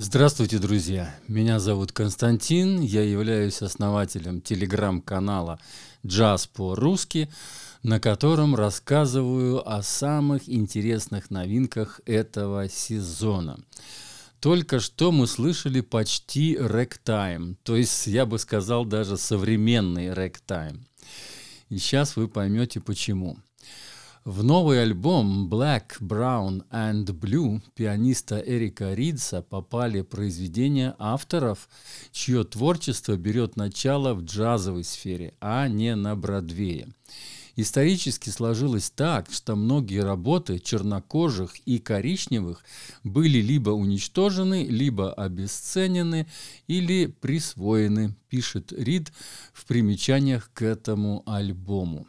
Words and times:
Здравствуйте, 0.00 0.60
друзья! 0.60 1.12
Меня 1.26 1.58
зовут 1.58 1.90
Константин, 1.90 2.80
я 2.80 3.02
являюсь 3.02 3.62
основателем 3.62 4.40
телеграм-канала 4.40 5.58
«Джаз 6.06 6.46
по-русски», 6.46 7.28
на 7.82 7.98
котором 7.98 8.54
рассказываю 8.54 9.68
о 9.68 9.82
самых 9.82 10.48
интересных 10.48 11.32
новинках 11.32 12.00
этого 12.06 12.68
сезона. 12.68 13.58
Только 14.38 14.78
что 14.78 15.10
мы 15.10 15.26
слышали 15.26 15.80
почти 15.80 16.56
рэк-тайм, 16.56 17.56
то 17.64 17.74
есть, 17.74 18.06
я 18.06 18.24
бы 18.24 18.38
сказал, 18.38 18.84
даже 18.84 19.16
современный 19.16 20.12
рэк-тайм. 20.12 20.86
И 21.70 21.78
сейчас 21.78 22.14
вы 22.14 22.28
поймете 22.28 22.78
почему. 22.78 23.36
В 24.28 24.44
новый 24.44 24.82
альбом 24.82 25.48
Black, 25.48 26.02
Brown 26.02 26.62
and 26.70 27.06
Blue 27.06 27.62
пианиста 27.74 28.38
Эрика 28.38 28.92
Ридса 28.92 29.40
попали 29.40 30.02
произведения 30.02 30.94
авторов, 30.98 31.66
чье 32.12 32.44
творчество 32.44 33.16
берет 33.16 33.56
начало 33.56 34.12
в 34.12 34.22
джазовой 34.22 34.84
сфере, 34.84 35.32
а 35.40 35.66
не 35.66 35.96
на 35.96 36.14
Бродвее. 36.14 36.88
Исторически 37.56 38.28
сложилось 38.28 38.90
так, 38.90 39.30
что 39.30 39.56
многие 39.56 40.02
работы 40.02 40.58
чернокожих 40.58 41.56
и 41.64 41.78
коричневых 41.78 42.62
были 43.04 43.38
либо 43.38 43.70
уничтожены, 43.70 44.66
либо 44.66 45.10
обесценены 45.10 46.26
или 46.66 47.06
присвоены, 47.06 48.14
пишет 48.28 48.74
Рид 48.74 49.10
в 49.54 49.64
примечаниях 49.64 50.50
к 50.52 50.60
этому 50.60 51.22
альбому. 51.24 52.06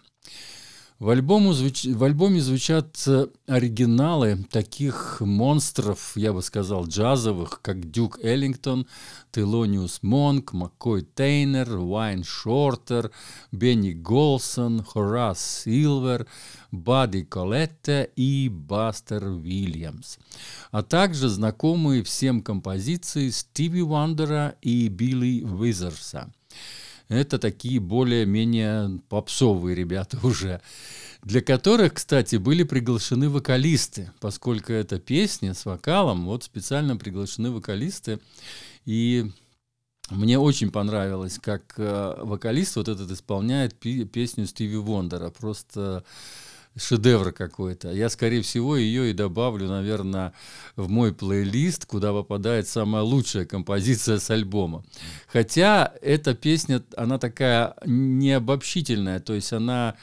В, 1.00 1.10
альбому 1.12 1.54
звуч... 1.54 1.86
в 1.86 2.04
альбоме 2.04 2.42
звучат 2.42 3.02
э, 3.08 3.28
оригиналы 3.48 4.46
таких 4.52 5.22
монстров, 5.22 6.12
я 6.16 6.34
бы 6.34 6.42
сказал, 6.42 6.88
джазовых, 6.88 7.62
как 7.62 7.90
Дюк 7.90 8.20
Эллингтон, 8.22 8.86
Телониус 9.32 10.04
Монк, 10.04 10.52
Маккой 10.52 11.04
Тейнер, 11.04 11.78
Уайн 11.78 12.26
Шортер, 12.26 13.12
Бенни 13.54 13.94
Голсон, 13.94 14.84
Хорас 14.84 15.64
Силвер, 15.64 16.28
Бадди 16.72 17.24
Колетте 17.24 18.12
и 18.18 18.50
Бастер 18.50 19.26
Уильямс, 19.26 20.18
а 20.72 20.84
также 20.84 21.30
знакомые 21.30 22.04
всем 22.04 22.42
композиции 22.42 23.30
Стиви 23.30 23.82
Уандера 23.82 24.56
и 24.62 24.90
Билли 24.90 25.46
Уизерса 25.46 26.30
это 27.10 27.40
такие 27.40 27.80
более-менее 27.80 29.02
попсовые 29.10 29.76
ребята 29.76 30.18
уже, 30.24 30.62
для 31.24 31.42
которых, 31.42 31.96
кстати, 31.96 32.38
были 32.38 32.64
приглашены 32.64 33.30
вокалисты, 33.30 34.12
поскольку 34.20 34.72
эта 34.72 35.00
песня 35.00 35.54
с 35.54 35.66
вокалом, 35.66 36.26
вот 36.26 36.44
специально 36.44 36.96
приглашены 36.96 37.52
вокалисты, 37.52 38.20
и 38.86 39.30
мне 40.10 40.40
очень 40.40 40.72
понравилось, 40.72 41.38
как 41.40 41.74
э, 41.78 42.16
вокалист 42.20 42.78
вот 42.78 42.88
этот 42.88 43.12
исполняет 43.12 43.76
песню 43.76 44.48
Стиви 44.48 44.78
Вондера, 44.78 45.30
просто 45.30 46.04
шедевр 46.76 47.32
какой-то. 47.32 47.92
Я, 47.92 48.10
скорее 48.10 48.42
всего, 48.42 48.78
ее 48.78 49.12
и 49.12 49.14
добавлю, 49.14 49.68
наверное, 49.68 50.34
в 50.76 50.90
мой 50.90 51.14
плейлист, 51.14 51.86
куда 51.86 52.12
попадает 52.12 52.68
самая 52.68 53.04
лучшая 53.04 53.46
композиция 53.46 54.20
с 54.20 54.30
альбома. 54.30 54.84
Хотя 55.28 55.94
эта 56.02 56.34
песня, 56.34 56.84
она 56.96 57.18
такая 57.18 57.76
необобщительная, 57.86 59.20
то 59.20 59.34
есть 59.34 59.54
она 59.54 59.96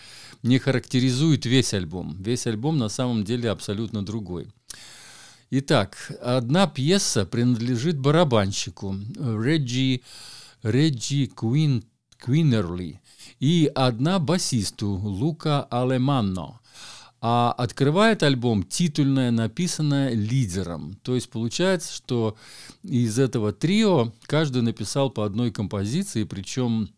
не 0.42 0.58
характеризует 0.58 1.46
весь 1.46 1.74
альбом. 1.74 2.16
Весь 2.22 2.46
альбом 2.46 2.78
на 2.78 2.88
самом 2.88 3.24
деле 3.24 3.50
абсолютно 3.50 4.04
другой. 4.04 4.48
Итак, 5.50 6.12
одна 6.20 6.66
пьеса 6.66 7.24
принадлежит 7.24 7.98
барабанщику 7.98 8.96
Реджи, 9.16 10.00
Реджи 10.62 11.28
Куин, 11.28 11.84
Квинерли 12.18 13.00
и 13.40 13.70
одна 13.74 14.18
басисту 14.18 14.88
Лука 14.90 15.64
Алеманно. 15.70 16.60
А 17.20 17.52
открывает 17.52 18.22
альбом 18.22 18.62
титульное, 18.62 19.30
написанное 19.30 20.12
лидером. 20.12 20.98
То 21.02 21.14
есть 21.14 21.30
получается, 21.30 21.92
что 21.92 22.36
из 22.82 23.18
этого 23.18 23.52
трио 23.52 24.12
каждый 24.26 24.62
написал 24.62 25.10
по 25.10 25.24
одной 25.24 25.50
композиции, 25.50 26.24
причем 26.24 26.90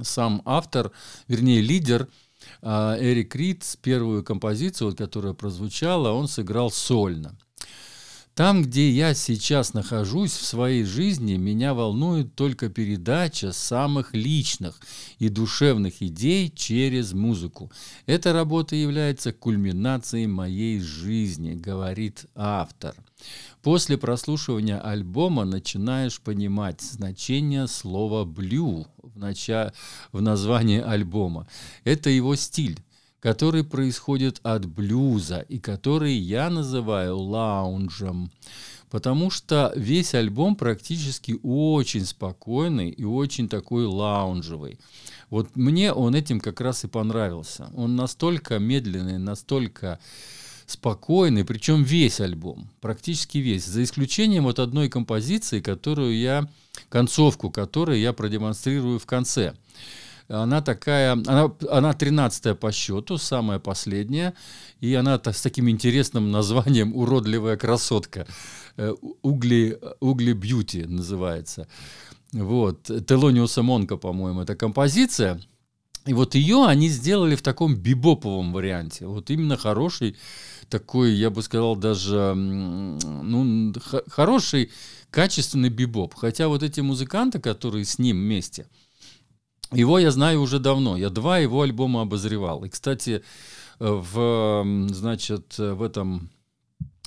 сам 0.00 0.42
автор, 0.46 0.90
вернее 1.28 1.60
лидер, 1.60 2.08
а, 2.60 2.96
Эрик 2.98 3.34
Рид, 3.36 3.64
первую 3.82 4.24
композицию, 4.24 4.96
которая 4.96 5.34
прозвучала, 5.34 6.10
он 6.10 6.28
сыграл 6.28 6.70
сольно. 6.70 7.36
Там, 8.34 8.62
где 8.62 8.88
я 8.90 9.12
сейчас 9.12 9.74
нахожусь 9.74 10.32
в 10.32 10.46
своей 10.46 10.84
жизни, 10.84 11.36
меня 11.36 11.74
волнует 11.74 12.34
только 12.34 12.70
передача 12.70 13.52
самых 13.52 14.14
личных 14.14 14.80
и 15.18 15.28
душевных 15.28 16.00
идей 16.00 16.50
через 16.50 17.12
музыку. 17.12 17.70
Эта 18.06 18.32
работа 18.32 18.74
является 18.74 19.34
кульминацией 19.34 20.26
моей 20.28 20.80
жизни, 20.80 21.52
говорит 21.52 22.24
автор. 22.34 22.94
После 23.60 23.98
прослушивания 23.98 24.80
альбома 24.80 25.44
начинаешь 25.44 26.18
понимать 26.18 26.80
значение 26.80 27.68
слова 27.68 28.24
«блю» 28.24 28.86
в, 29.02 29.18
нача... 29.18 29.74
в 30.10 30.22
названии 30.22 30.80
альбома. 30.80 31.46
Это 31.84 32.08
его 32.08 32.34
стиль 32.34 32.80
который 33.22 33.62
происходит 33.62 34.40
от 34.42 34.66
блюза 34.66 35.46
и 35.48 35.60
который 35.60 36.12
я 36.12 36.50
называю 36.50 37.18
лаунжем, 37.18 38.32
потому 38.90 39.30
что 39.30 39.72
весь 39.76 40.12
альбом 40.14 40.56
практически 40.56 41.38
очень 41.44 42.04
спокойный 42.04 42.90
и 42.90 43.04
очень 43.04 43.48
такой 43.48 43.86
лаунжевый. 43.86 44.76
Вот 45.30 45.54
мне 45.54 45.92
он 45.92 46.16
этим 46.16 46.40
как 46.40 46.60
раз 46.60 46.82
и 46.82 46.88
понравился. 46.88 47.70
Он 47.76 47.94
настолько 47.94 48.58
медленный, 48.58 49.18
настолько 49.18 50.00
спокойный, 50.66 51.44
причем 51.44 51.84
весь 51.84 52.20
альбом, 52.20 52.68
практически 52.80 53.38
весь, 53.38 53.64
за 53.64 53.84
исключением 53.84 54.44
вот 54.44 54.58
одной 54.58 54.88
композиции, 54.88 55.60
которую 55.60 56.18
я, 56.18 56.48
концовку 56.88 57.50
которой 57.50 58.00
я 58.00 58.12
продемонстрирую 58.12 58.98
в 58.98 59.06
конце. 59.06 59.54
Она 60.32 60.62
такая, 60.62 61.12
она, 61.12 61.52
она 61.70 61.92
13 61.92 62.58
по 62.58 62.72
счету, 62.72 63.18
самая 63.18 63.58
последняя, 63.58 64.32
и 64.80 64.94
она 64.94 65.20
с 65.22 65.42
таким 65.42 65.68
интересным 65.68 66.30
названием 66.30 66.96
«Уродливая 66.96 67.58
красотка». 67.58 68.26
Э, 68.78 68.94
«Угли, 69.20 69.78
угли 70.00 70.32
бьюти» 70.32 70.84
называется. 70.86 71.68
Вот. 72.32 72.84
Телониуса 72.84 73.62
Монка, 73.62 73.98
по-моему, 73.98 74.40
эта 74.40 74.56
композиция. 74.56 75.38
И 76.06 76.14
вот 76.14 76.34
ее 76.34 76.64
они 76.66 76.88
сделали 76.88 77.36
в 77.36 77.42
таком 77.42 77.76
бибоповом 77.76 78.54
варианте. 78.54 79.06
Вот 79.06 79.30
именно 79.30 79.58
хороший 79.58 80.16
такой, 80.70 81.12
я 81.12 81.28
бы 81.28 81.42
сказал, 81.42 81.76
даже 81.76 82.32
ну, 82.34 83.74
хороший, 84.08 84.70
качественный 85.10 85.68
бибоп. 85.68 86.14
Хотя 86.14 86.48
вот 86.48 86.62
эти 86.62 86.80
музыканты, 86.80 87.38
которые 87.38 87.84
с 87.84 87.98
ним 87.98 88.16
вместе– 88.16 88.66
его 89.72 89.98
я 89.98 90.10
знаю 90.10 90.40
уже 90.40 90.58
давно. 90.58 90.96
Я 90.96 91.10
два 91.10 91.38
его 91.38 91.62
альбома 91.62 92.02
обозревал. 92.02 92.64
И, 92.64 92.68
кстати, 92.68 93.22
в, 93.78 94.86
значит, 94.90 95.58
в 95.58 95.82
этом 95.82 96.30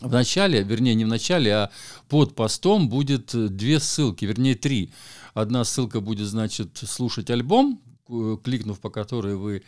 в 0.02 0.12
начале, 0.12 0.62
вернее, 0.62 0.94
не 0.94 1.06
в 1.06 1.08
начале, 1.08 1.54
а 1.54 1.72
под 2.10 2.36
постом 2.36 2.90
будет 2.90 3.32
две 3.34 3.80
ссылки, 3.80 4.26
вернее, 4.26 4.56
три. 4.56 4.92
Одна 5.34 5.64
ссылка 5.64 6.02
будет, 6.02 6.28
значит, 6.28 6.78
слушать 6.86 7.30
альбом, 7.30 7.82
кликнув 8.44 8.80
по 8.80 8.90
которой 8.90 9.36
вы 9.36 9.64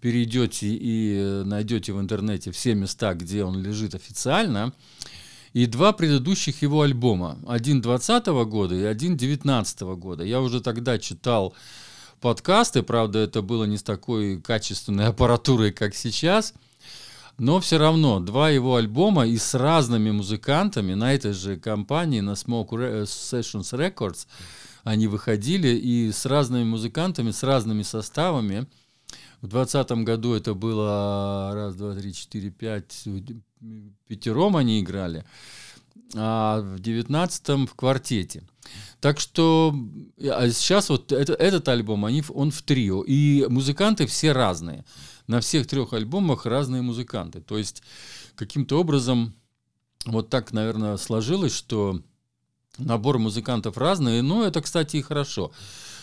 перейдете 0.00 0.66
и 0.68 1.42
найдете 1.44 1.92
в 1.92 2.00
интернете 2.00 2.50
все 2.50 2.74
места, 2.74 3.14
где 3.14 3.44
он 3.44 3.62
лежит 3.62 3.94
официально. 3.94 4.72
И 5.52 5.66
два 5.66 5.92
предыдущих 5.92 6.62
его 6.62 6.82
альбома. 6.82 7.38
Один 7.46 7.80
20 7.80 8.26
года 8.26 8.74
и 8.74 8.84
один 8.84 9.16
19 9.16 9.80
года. 9.80 10.24
Я 10.24 10.40
уже 10.40 10.60
тогда 10.60 10.98
читал 10.98 11.54
подкасты. 12.22 12.82
Правда, 12.82 13.18
это 13.18 13.42
было 13.42 13.64
не 13.64 13.76
с 13.76 13.82
такой 13.82 14.40
качественной 14.40 15.06
аппаратурой, 15.08 15.72
как 15.72 15.94
сейчас. 15.94 16.54
Но 17.38 17.60
все 17.60 17.78
равно 17.78 18.20
два 18.20 18.50
его 18.50 18.76
альбома 18.76 19.26
и 19.26 19.36
с 19.36 19.54
разными 19.54 20.10
музыкантами 20.10 20.94
на 20.94 21.12
этой 21.12 21.32
же 21.32 21.56
компании, 21.58 22.20
на 22.20 22.32
Smoke 22.32 23.02
Sessions 23.04 23.72
Records, 23.72 24.26
они 24.84 25.06
выходили 25.06 25.68
и 25.68 26.12
с 26.12 26.26
разными 26.26 26.64
музыкантами, 26.64 27.30
с 27.30 27.42
разными 27.42 27.82
составами. 27.82 28.66
В 29.40 29.48
двадцатом 29.48 30.04
году 30.04 30.34
это 30.34 30.54
было 30.54 31.50
раз, 31.52 31.74
два, 31.74 31.94
три, 31.94 32.12
четыре, 32.14 32.50
пять, 32.50 33.04
пятером 34.06 34.56
они 34.56 34.80
играли, 34.80 35.24
а 36.14 36.60
в 36.60 36.78
девятнадцатом 36.80 37.66
в 37.66 37.74
квартете. 37.74 38.44
Так 39.00 39.18
что 39.18 39.74
а 40.20 40.48
сейчас 40.50 40.88
вот 40.88 41.10
это, 41.12 41.34
этот 41.34 41.68
альбом, 41.68 42.04
они, 42.04 42.22
он 42.28 42.50
в 42.50 42.62
трио, 42.62 43.02
и 43.02 43.46
музыканты 43.48 44.06
все 44.06 44.32
разные. 44.32 44.84
На 45.26 45.40
всех 45.40 45.66
трех 45.66 45.92
альбомах 45.92 46.46
разные 46.46 46.82
музыканты. 46.82 47.40
То 47.40 47.58
есть 47.58 47.82
каким-то 48.34 48.80
образом 48.80 49.34
вот 50.04 50.30
так, 50.30 50.52
наверное, 50.52 50.96
сложилось, 50.96 51.54
что 51.54 52.00
набор 52.78 53.18
музыкантов 53.18 53.76
разный, 53.76 54.22
но 54.22 54.44
это, 54.44 54.60
кстати, 54.62 54.96
и 54.96 55.02
хорошо. 55.02 55.52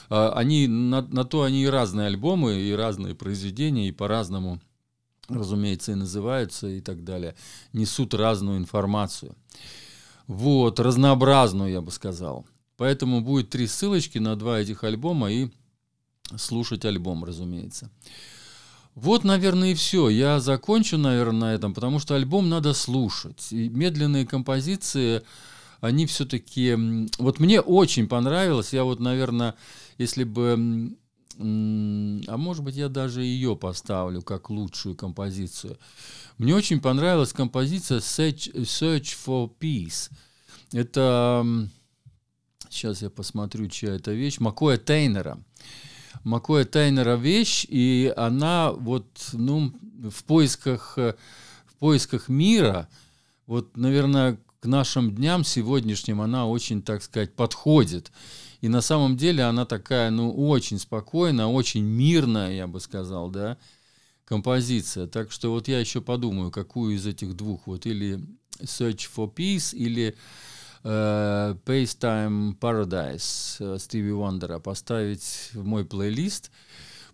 А, 0.10 0.32
они, 0.34 0.68
на, 0.68 1.02
на 1.02 1.26
то 1.26 1.44
они 1.44 1.64
и 1.64 1.68
разные 1.68 2.08
альбомы, 2.08 2.56
и 2.56 2.72
разные 2.74 3.16
произведения, 3.16 3.88
и 3.88 3.94
по-разному, 3.94 4.62
разумеется, 5.28 5.92
и 5.92 5.96
называются, 5.96 6.68
и 6.68 6.82
так 6.82 7.04
далее. 7.04 7.36
Несут 7.74 8.14
разную 8.14 8.58
информацию. 8.58 9.36
Вот, 10.30 10.80
разнообразную, 10.80 11.72
я 11.72 11.82
бы 11.82 11.90
сказал. 11.90 12.46
Поэтому 12.78 13.22
будет 13.22 13.50
три 13.50 13.66
ссылочки 13.66 14.20
на 14.20 14.36
два 14.36 14.60
этих 14.60 14.84
альбома 14.84 15.32
и 15.32 15.50
слушать 16.38 16.86
альбом, 16.86 17.24
разумеется. 17.24 17.90
Вот, 18.94 19.24
наверное, 19.24 19.72
и 19.72 19.74
все. 19.74 20.08
Я 20.08 20.40
закончу, 20.40 21.00
наверное, 21.00 21.40
на 21.40 21.54
этом, 21.56 21.74
потому 21.74 21.98
что 21.98 22.14
альбом 22.14 22.48
надо 22.48 22.76
слушать. 22.76 23.48
И 23.52 23.70
медленные 23.70 24.28
композиции, 24.28 25.24
они 25.82 26.06
все-таки... 26.06 26.78
Вот 27.18 27.40
мне 27.40 27.60
очень 27.60 28.08
понравилось. 28.08 28.72
Я 28.72 28.84
вот, 28.84 29.00
наверное, 29.00 29.56
если 29.98 30.26
бы... 30.26 30.96
А 31.40 32.38
может 32.38 32.64
быть, 32.66 32.76
я 32.76 32.90
даже 32.90 33.24
ее 33.24 33.56
поставлю 33.56 34.22
как 34.22 34.50
лучшую 34.50 34.96
композицию. 34.96 35.78
Мне 36.38 36.54
очень 36.54 36.82
понравилась 36.82 37.32
композиция 37.32 38.00
Search, 38.00 38.54
Search 38.54 39.16
for 39.26 39.50
Peace. 39.60 40.12
Это... 40.74 41.46
Сейчас 42.70 43.02
я 43.02 43.10
посмотрю, 43.10 43.68
чья 43.68 43.96
это 43.96 44.12
вещь. 44.12 44.40
Макоя 44.40 44.78
Тейнера. 44.78 45.42
Макоя 46.24 46.66
Тайнера 46.66 47.16
вещь, 47.16 47.66
и 47.70 48.14
она 48.18 48.72
вот, 48.74 49.08
ну, 49.32 49.74
в 50.04 50.24
поисках, 50.26 50.98
в 50.98 51.16
поисках 51.80 52.28
мира, 52.28 52.90
вот, 53.48 53.78
наверное, 53.78 54.38
к 54.60 54.66
нашим 54.66 55.16
дням 55.16 55.46
сегодняшним 55.46 56.22
она 56.22 56.46
очень, 56.46 56.82
так 56.82 57.02
сказать, 57.02 57.34
подходит. 57.34 58.12
И 58.62 58.68
на 58.68 58.82
самом 58.82 59.16
деле 59.16 59.44
она 59.44 59.66
такая, 59.66 60.10
ну, 60.10 60.32
очень 60.32 60.80
спокойная, 60.80 61.46
очень 61.46 61.84
мирная, 61.84 62.52
я 62.52 62.68
бы 62.68 62.80
сказал, 62.80 63.30
да, 63.30 63.58
композиция. 64.26 65.08
Так 65.08 65.32
что 65.32 65.52
вот 65.52 65.68
я 65.68 65.80
еще 65.80 66.02
подумаю, 66.02 66.52
какую 66.52 66.96
из 66.96 67.08
этих 67.08 67.36
двух, 67.36 67.68
вот 67.68 67.86
или 67.86 68.20
Search 68.60 69.10
for 69.16 69.34
Peace, 69.34 69.76
или 69.76 70.16
э, 70.84 71.56
Pacetime 71.66 72.58
Paradise 72.60 73.56
э, 73.60 73.80
Стиви 73.80 74.12
Уандера 74.12 74.60
поставить 74.60 75.52
в 75.54 75.64
мой 75.64 75.86
плейлист. 75.86 76.52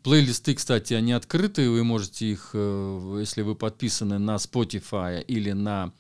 Плейлисты, 0.06 0.54
кстати, 0.54 0.94
они 0.94 1.14
открыты, 1.14 1.68
вы 1.68 1.84
можете 1.84 2.28
их, 2.28 2.52
э, 2.54 3.18
если 3.20 3.42
вы 3.42 3.56
подписаны 3.56 4.20
на 4.20 4.36
Spotify 4.36 5.24
или 5.24 5.52
на 5.52 5.92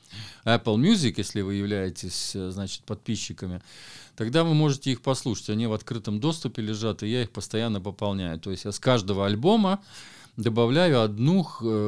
Apple 0.45 0.75
Music, 0.75 1.15
если 1.17 1.41
вы 1.41 1.55
являетесь, 1.55 2.35
э, 2.35 2.51
значит, 2.51 2.83
подписчиками, 2.83 3.63
тогда 4.15 4.43
вы 4.43 4.53
можете 4.53 4.91
их 4.91 5.01
послушать. 5.01 5.49
Они 5.49 5.65
в 5.65 5.73
открытом 5.73 6.19
доступе 6.19 6.61
лежат, 6.61 7.01
и 7.01 7.07
я 7.07 7.23
их 7.23 7.31
постоянно 7.31 7.81
пополняю. 7.81 8.39
То 8.39 8.51
есть 8.51 8.65
я 8.65 8.71
с 8.71 8.79
каждого 8.79 9.25
альбома 9.25 9.83
добавляю 10.37 11.01
одну 11.01 11.43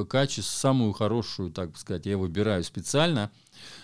качество, 0.10 0.58
самую 0.58 0.94
хорошую, 0.94 1.52
так 1.52 1.78
сказать, 1.78 2.08
я 2.08 2.18
выбираю 2.18 2.64
специально– 2.64 3.30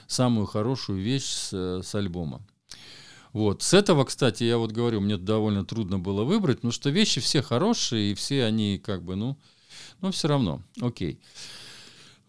самую 0.07 0.45
хорошую 0.45 0.99
вещь 0.99 1.25
с, 1.25 1.81
с 1.83 1.95
альбома. 1.95 2.41
Вот. 3.33 3.63
С 3.63 3.73
этого, 3.73 4.05
кстати, 4.05 4.43
я 4.43 4.57
вот 4.57 4.71
говорю, 4.71 5.01
мне 5.01 5.17
довольно 5.17 5.65
трудно 5.65 5.97
было 5.97 6.23
выбрать, 6.23 6.57
потому 6.57 6.71
что 6.71 6.91
вещи 6.91 7.19
все 7.19 7.41
хорошие, 7.41 8.11
и 8.11 8.15
все 8.15 8.45
они 8.45 8.79
как 8.83 9.03
бы, 9.03 9.15
ну, 9.15 9.37
но 10.01 10.11
все 10.11 10.27
равно, 10.27 10.61
окей. 10.79 11.19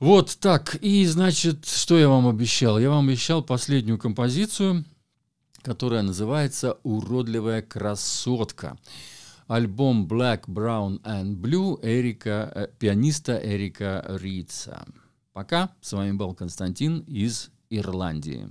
Вот 0.01 0.37
так, 0.41 0.77
и 0.81 1.07
значит, 1.07 1.67
что 1.67 1.99
я 1.99 2.09
вам 2.09 2.27
обещал? 2.27 2.79
Я 2.79 2.91
вам 2.91 3.09
обещал 3.09 3.43
последнюю 3.43 3.99
композицию, 3.99 4.85
которая 5.63 6.03
называется 6.03 6.79
«Уродливая 6.83 7.63
красотка». 7.63 8.79
Альбом 9.47 10.07
Black, 10.07 10.47
Brown 10.47 11.03
and 11.03 11.37
Blue 11.37 11.79
Эрика, 11.83 12.51
э, 12.55 12.69
пианиста 12.79 13.37
Эрика 13.37 14.05
Рица. 14.09 14.87
Пока. 15.35 15.71
С 15.83 15.93
вами 15.93 16.13
был 16.13 16.35
Константин 16.35 17.01
из 17.01 17.51
Ирландии. 17.69 18.51